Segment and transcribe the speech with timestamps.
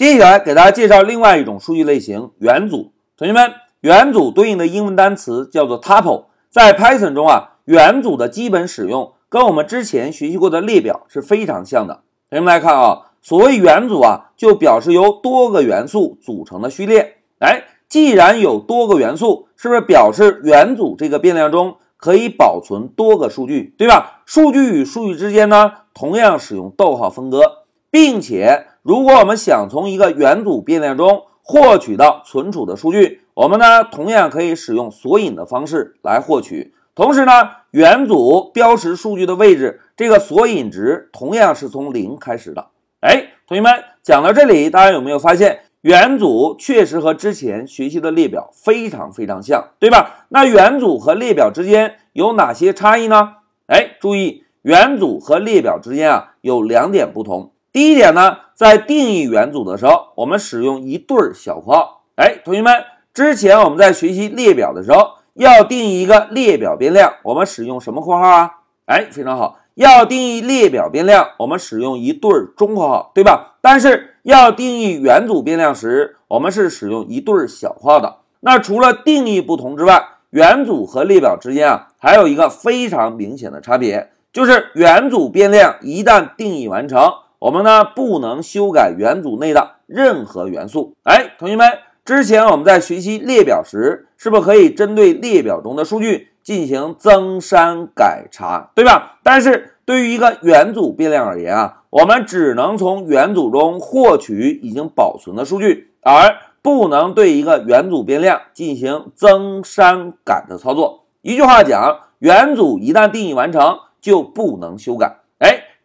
[0.00, 2.94] 接下来给大家介绍另外一种数据类型——元组。
[3.18, 6.24] 同学们，元组对应的英文单词叫做 tuple。
[6.48, 12.00] 在 Python 中啊，元组的基本使用跟我们之前学习过的列表是非常像的。
[12.30, 17.18] 同学们来看啊，所谓元组啊，就表示由多个元素组成的序列。
[17.40, 24.22] 哎，既然有多个元素，是不是表示元组这个变量中可以保存多个数据，对吧？
[24.24, 27.42] 数据与数据之间呢，同样使用逗号分割，
[27.90, 28.68] 并且。
[28.82, 36.72] 如果我们想从一个元组变量中获取到存储的数据，我们呢同样可以使用索引的方式来获取。
[36.94, 37.32] 同时呢，
[37.72, 42.68] 元组标识数据的位置，这个索引值同样是从零开始的。
[43.00, 50.26] 哎，同学们讲到这里，大家有没有发现元组确实和之前学习的列表非常非常像，对吧？
[50.30, 53.34] 那元组和列表之间有哪些差异呢？
[53.66, 57.52] 哎，注意，元组和列表之间啊有两点不同。
[57.72, 62.02] 第一点呢，在定义元组的时候，我们使用一对小括号。
[62.16, 62.74] 哎，同学们，
[63.14, 68.50] 之前我们在学习列表的时候，要定义一个列表变量，我们使用什么括号啊？
[68.86, 73.54] 哎，非常好，要定义列表变量，我们使用一对中括号，对吧？
[73.60, 78.16] 但是要定义元组变量时，我们是使用一对小括号的。
[78.40, 87.12] 那除了定义不同之外，元组和列表之间啊，还有一个非常明显的差别，就是元组变量一旦定义完成。
[87.40, 90.94] 我们呢不能修改元组内的任何元素。
[91.04, 91.66] 哎，同学们，
[92.04, 99.18] 之前我们在学习列表时，是不是可以针对列表中的数据进行增删改查，对吧？
[99.22, 111.06] 但是对于一个元组变量而言啊，我们只能从元组中获取已经保存的数据，而不能对一个元组变量进行增删改的操作。
[111.22, 115.19] 一句话讲，元组一旦定义完成，就不能修改。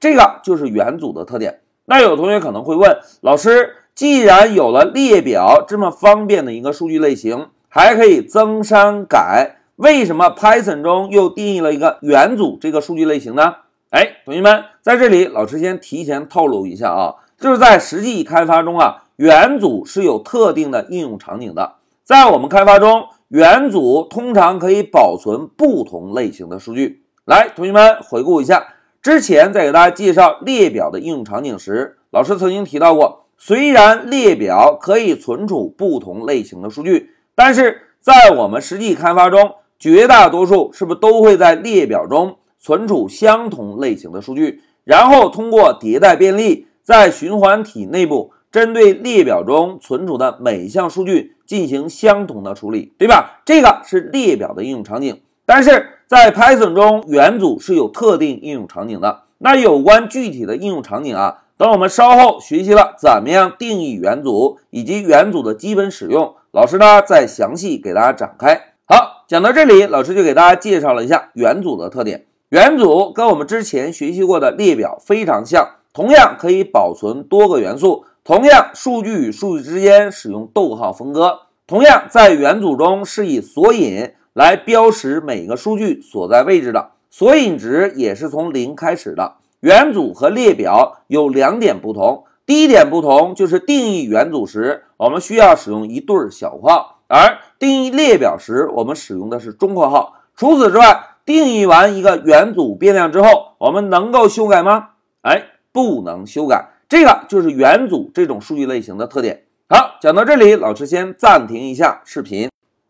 [0.06, 1.62] 这个就是元组的特点。
[1.86, 13.56] 那有同学可能会问老师，既然有了列表这么方便的一个数据类型，还可以增删改，为什么 Python 中又定义了一个元组这个数据类型呢？
[13.90, 21.78] 哎，同学们，在这里老师先提前透露一下啊，就是在实际开发中啊，元组是有特定的应用场景的。
[22.04, 27.02] 在我们开发中，元组通常可以保存不同类型的数据。
[27.26, 28.68] 来，同学们回顾一下。
[29.06, 53.44] 之前在给大家介绍列表的应用场景时，老师曾经提到过，虽然列表可以存储不同类型的数据，但是在我们实际开发中，绝大多数是不是都会在列表中存储相同类型的数据，然后通过迭代便利，在循环体内部针对列表中存储的每一项数据进行相同的处理，对吧？
[53.46, 55.92] 这个是列表的应用场景，但是。
[56.08, 59.24] 在 Python 中，元组是有特定应用场景的。
[59.40, 68.76] 那有关具体的应用场景啊，等我们稍后学习了怎么样定义元组以及元组的基本使用，老师呢再详细给大家展开。
[68.88, 72.28] 好，讲到这里，老师就给大家介绍了一下元组的特点。
[72.50, 84.12] 元组跟我们之前学习过的列表非常像，同样可以保存多个元素，同样数据与数据之间使用逗号分割，同样在元组中是以索引。
[84.36, 89.36] 来标识每个数据所在位置的索引值也是从零开始的。
[89.62, 100.16] 元组和列表有两点不同，第一点不同就是定义元组时，我们需要使用一对小括号，而定义列表时，我们使用的是中括号。
[100.36, 104.90] 除此之外，定义完一个元组变量之后，我们能够修改吗？
[105.22, 106.72] 哎，不能修改。
[106.90, 109.46] 这个就是元组这种数据类型的特点。
[109.70, 112.50] 好，讲到这里，老师先暂停一下视频。